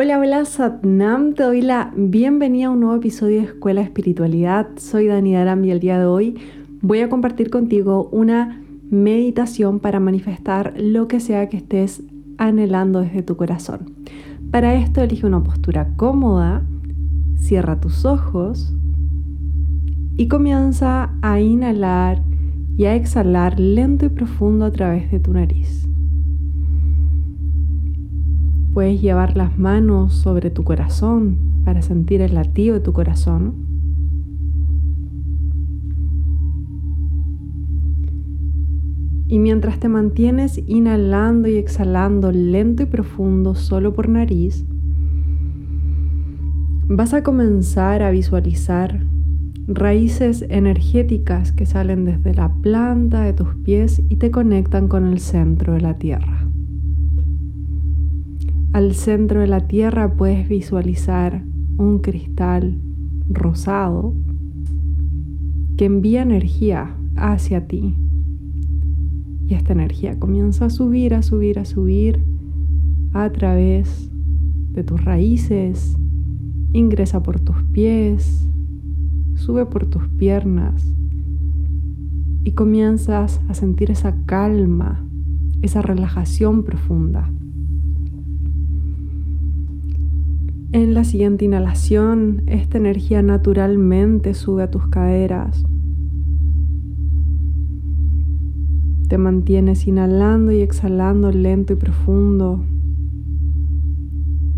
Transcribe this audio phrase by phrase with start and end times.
[0.00, 4.68] Hola, hola Satnam, te doy la bienvenida a un nuevo episodio de Escuela Espiritualidad.
[4.76, 6.36] Soy Dani Daram y el día de hoy
[6.82, 12.04] voy a compartir contigo una meditación para manifestar lo que sea que estés
[12.36, 13.92] anhelando desde tu corazón.
[14.52, 16.62] Para esto elige una postura cómoda,
[17.34, 18.72] cierra tus ojos
[20.16, 22.22] y comienza a inhalar
[22.76, 25.88] y a exhalar lento y profundo a través de tu nariz.
[28.78, 33.54] Puedes llevar las manos sobre tu corazón para sentir el latido de tu corazón.
[39.26, 44.64] Y mientras te mantienes inhalando y exhalando lento y profundo solo por nariz,
[46.86, 49.00] vas a comenzar a visualizar
[49.66, 55.18] raíces energéticas que salen desde la planta de tus pies y te conectan con el
[55.18, 56.48] centro de la tierra.
[58.72, 61.42] Al centro de la Tierra puedes visualizar
[61.78, 62.78] un cristal
[63.30, 64.14] rosado
[65.78, 67.94] que envía energía hacia ti.
[69.46, 72.22] Y esta energía comienza a subir, a subir, a subir
[73.14, 74.10] a través
[74.72, 75.96] de tus raíces,
[76.74, 78.46] ingresa por tus pies,
[79.34, 80.92] sube por tus piernas
[82.44, 85.06] y comienzas a sentir esa calma,
[85.62, 87.30] esa relajación profunda.
[90.70, 95.64] En la siguiente inhalación, esta energía naturalmente sube a tus caderas.
[99.08, 102.62] Te mantienes inhalando y exhalando lento y profundo,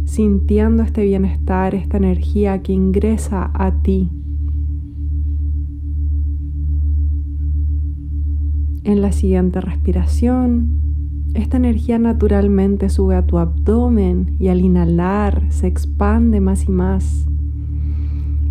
[0.04, 4.10] sintiendo este bienestar, esta energía que ingresa a ti.
[8.82, 10.89] En la siguiente respiración,
[11.34, 17.26] esta energía naturalmente sube a tu abdomen y al inhalar se expande más y más.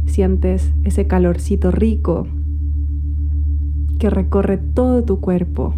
[0.05, 2.27] Sientes ese calorcito rico
[3.99, 5.73] que recorre todo tu cuerpo.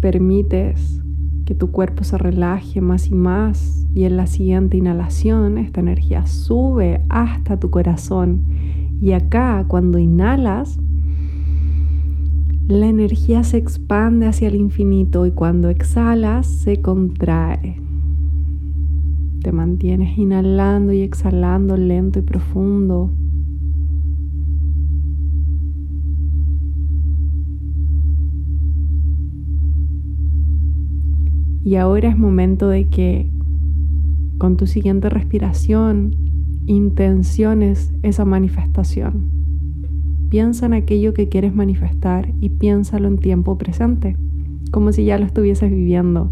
[0.00, 1.00] Permites
[1.46, 6.26] que tu cuerpo se relaje más y más y en la siguiente inhalación esta energía
[6.26, 8.44] sube hasta tu corazón
[9.00, 10.78] y acá cuando inhalas
[12.68, 17.80] la energía se expande hacia el infinito y cuando exhalas se contrae.
[19.42, 23.10] Te mantienes inhalando y exhalando lento y profundo.
[31.64, 33.30] Y ahora es momento de que
[34.36, 36.14] con tu siguiente respiración
[36.66, 39.37] intenciones esa manifestación.
[40.28, 44.16] Piensa en aquello que quieres manifestar y piénsalo en tiempo presente,
[44.70, 46.30] como si ya lo estuvieses viviendo.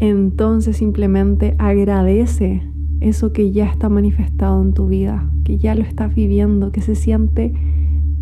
[0.00, 2.62] Entonces simplemente agradece
[3.00, 6.94] eso que ya está manifestado en tu vida, que ya lo estás viviendo, que se
[6.94, 7.52] siente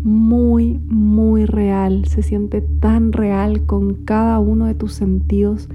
[0.03, 5.69] muy, muy real, se siente tan real con cada uno de tus sentidos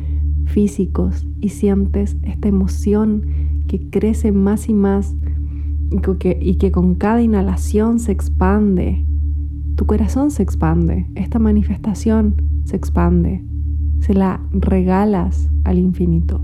[0.47, 3.23] físicos y sientes esta emoción
[3.67, 5.15] que crece más y más
[5.91, 9.05] y que, con cada inhalación se expande.
[9.77, 13.43] Tu corazón se expande, esta manifestación se expande,
[14.01, 16.43] se la regalas al infinito.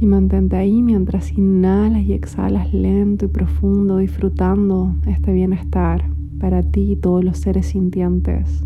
[0.00, 6.04] Y mantente ahí mientras inhalas y exhalas lento y profundo, disfrutando este bienestar
[6.38, 8.64] para ti y todos los seres sintientes.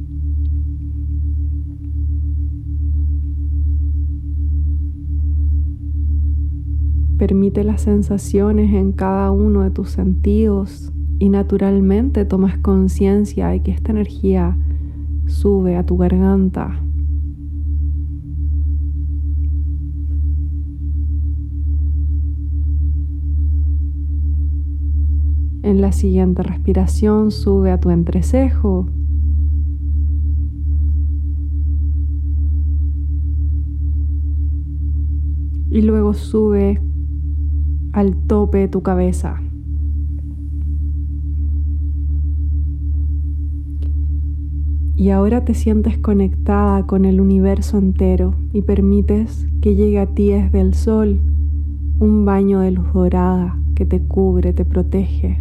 [7.23, 13.71] Permite las sensaciones en cada uno de tus sentidos y naturalmente tomas conciencia de que
[13.71, 14.57] esta energía
[15.27, 16.83] sube a tu garganta.
[25.63, 28.89] En la siguiente respiración sube a tu entrecejo.
[35.71, 36.81] Y luego sube
[37.93, 39.41] al tope de tu cabeza.
[44.97, 50.31] Y ahora te sientes conectada con el universo entero y permites que llegue a ti
[50.31, 51.19] desde el sol
[51.99, 55.41] un baño de luz dorada que te cubre, te protege.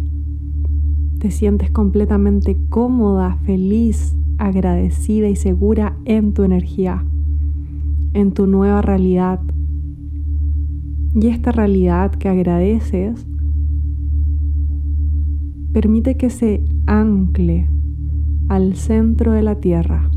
[1.18, 7.04] Te sientes completamente cómoda, feliz, agradecida y segura en tu energía,
[8.14, 9.40] en tu nueva realidad,
[11.14, 13.26] y esta realidad que agradeces
[15.72, 17.68] permite que se ancle
[18.48, 20.10] al centro de la Tierra.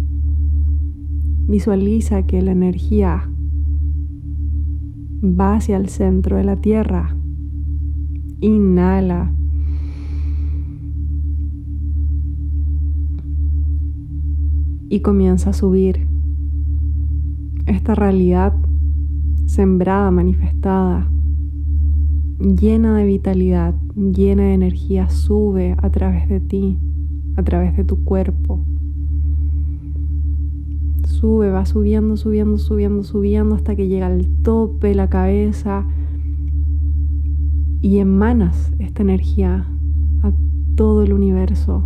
[1.48, 3.30] Visualiza que la energía
[5.24, 7.16] va hacia el centro de la Tierra.
[8.42, 9.32] Inhala.
[14.90, 16.08] Y comienza a subir.
[17.66, 18.54] Esta realidad
[19.46, 21.10] sembrada, manifestada,
[22.40, 26.78] llena de vitalidad, llena de energía, sube a través de ti,
[27.36, 28.60] a través de tu cuerpo.
[31.06, 35.86] Sube, va subiendo, subiendo, subiendo, subiendo hasta que llega al tope la cabeza
[37.82, 39.68] y emanas esta energía
[40.24, 40.34] a
[40.76, 41.84] todo el universo.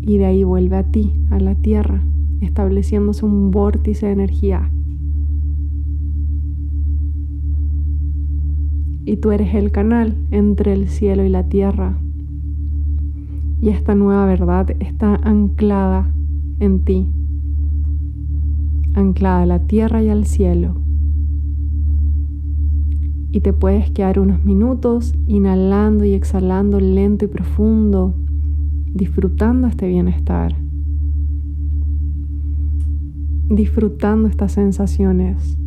[0.00, 2.02] Y de ahí vuelve a ti, a la tierra,
[2.44, 4.70] estableciéndose un vórtice de energía
[9.06, 11.98] y tú eres el canal entre el cielo y la tierra.
[13.60, 16.10] Y esta nueva verdad está anclada
[16.58, 17.06] en ti,
[18.94, 20.76] anclada a la tierra y al cielo.
[23.30, 28.14] Y te puedes quedar unos minutos inhalando y exhalando lento y profundo,
[28.94, 30.54] disfrutando este bienestar,
[33.48, 35.58] disfrutando estas sensaciones.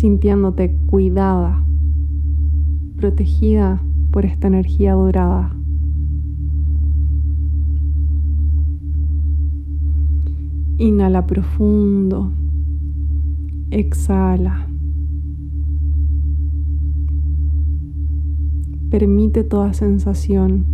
[0.00, 1.62] sintiéndote cuidada,
[2.96, 5.54] protegida por esta energía dorada.
[10.78, 12.32] Inhala profundo,
[13.70, 14.66] exhala.
[18.88, 20.64] Permite toda sensación,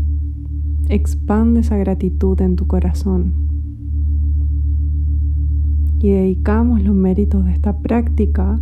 [0.88, 3.34] expande esa gratitud en tu corazón.
[6.00, 8.60] Y dedicamos los méritos de esta práctica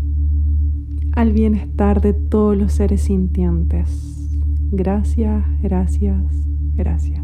[1.12, 4.30] al bienestar de todos los seres sintientes.
[4.70, 6.22] Gracias, gracias,
[6.74, 7.22] gracias.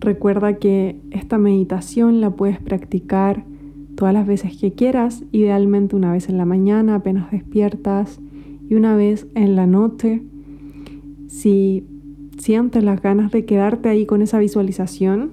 [0.00, 3.44] Recuerda que esta meditación la puedes practicar
[3.94, 8.20] todas las veces que quieras, idealmente una vez en la mañana apenas despiertas
[8.72, 10.22] y una vez en la noche.
[11.28, 11.84] Si
[12.38, 15.30] sientes las ganas de quedarte ahí con esa visualización,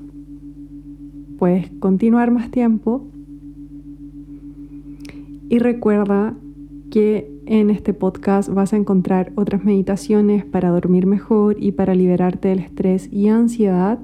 [1.38, 3.08] puedes continuar más tiempo
[5.48, 6.36] y recuerda
[6.92, 12.50] que en este podcast vas a encontrar otras meditaciones para dormir mejor y para liberarte
[12.50, 14.00] del estrés y ansiedad.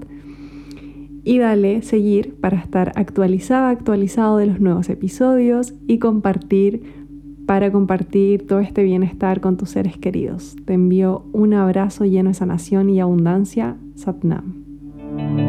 [1.26, 7.05] Y dale seguir para estar actualizada, actualizado de los nuevos episodios y compartir
[7.46, 10.56] para compartir todo este bienestar con tus seres queridos.
[10.66, 13.78] Te envío un abrazo lleno de sanación y abundancia.
[13.96, 15.45] Satnam.